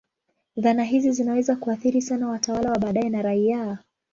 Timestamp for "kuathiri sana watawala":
1.55-2.71